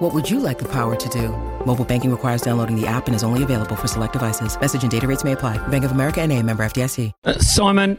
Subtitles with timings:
[0.00, 1.28] What would you like the power to do?
[1.66, 4.58] Mobile banking requires downloading the app and is only available for select devices.
[4.58, 5.58] Message and data rates may apply.
[5.68, 7.12] Bank of America and a member FDIC.
[7.24, 7.98] Uh, Simon,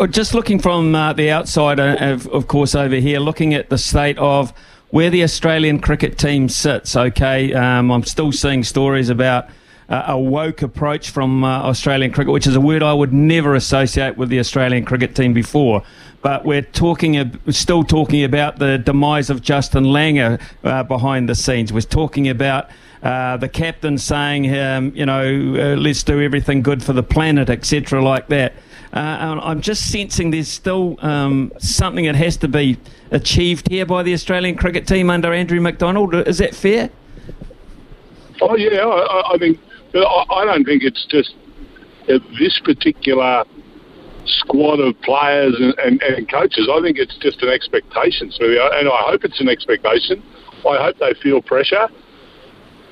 [0.00, 3.68] uh, just looking from uh, the outside, uh, of, of course, over here, looking at
[3.68, 4.54] the state of
[4.88, 9.46] where the Australian cricket team sits, okay, um, I'm still seeing stories about
[9.88, 13.54] uh, a woke approach from uh, Australian cricket, which is a word I would never
[13.54, 15.82] associate with the Australian cricket team before.
[16.22, 21.70] But we're talking, still talking about the demise of Justin Langer uh, behind the scenes.
[21.70, 22.70] We're talking about
[23.02, 27.50] uh, the captain saying, um, you know, uh, let's do everything good for the planet,
[27.50, 28.54] etc., like that.
[28.94, 32.78] Uh, I'm just sensing there's still um, something that has to be
[33.10, 36.14] achieved here by the Australian cricket team under Andrew McDonald.
[36.14, 36.90] Is that fair?
[38.40, 39.60] Oh yeah, I, I think
[40.00, 41.34] I, don't think it's just
[42.06, 43.44] this particular
[44.26, 46.68] squad of players and, and, and coaches.
[46.72, 50.22] I think it's just an expectation, so, and I hope it's an expectation.
[50.66, 51.88] I hope they feel pressure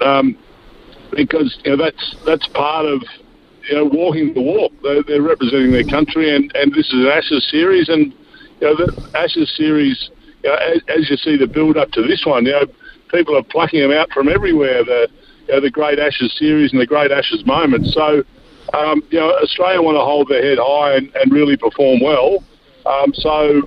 [0.02, 0.36] um,
[1.12, 3.02] because you know, that's that's part of
[3.68, 4.72] you know walking the walk.
[4.82, 8.12] They're, they're representing their country, and, and this is an Ashes series, and
[8.60, 10.10] you know the Ashes series.
[10.42, 12.66] You know, as, as you see the build up to this one, you know
[13.10, 14.84] people are plucking them out from everywhere.
[15.46, 17.92] You know, the great Ashes series and the great Ashes moments.
[17.94, 18.22] So,
[18.74, 22.44] um, you know, Australia want to hold their head high and, and really perform well.
[22.86, 23.62] Um, so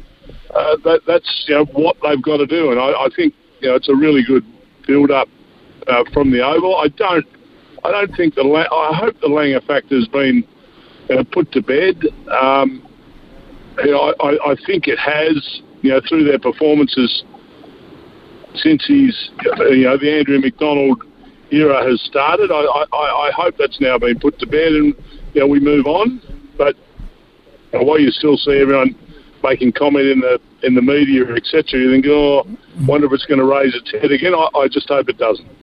[0.54, 3.70] uh, that, that's you know what they've got to do, and I, I think you
[3.70, 4.46] know it's a really good
[4.88, 5.28] build up
[5.88, 6.76] uh, from the Oval.
[6.78, 7.26] I don't,
[7.84, 10.44] I don't think the I hope the Langer factor has been
[11.10, 12.02] you know, put to bed.
[12.32, 12.86] Um,
[13.84, 15.62] you know, I, I think it has.
[15.82, 17.24] You know, through their performances
[18.56, 19.30] since he's
[19.70, 21.04] you know the Andrew McDonald
[21.52, 22.52] era has started.
[22.52, 22.64] I,
[22.94, 24.96] I, I hope that's now been put to bed and
[25.34, 26.22] you know we move on.
[26.58, 26.76] But
[27.72, 28.96] you know, while you still see everyone
[29.44, 32.48] making comment in the in the media, etc., you think, oh,
[32.88, 34.34] wonder if it's going to raise its head again.
[34.34, 35.48] I, I just hope it doesn't.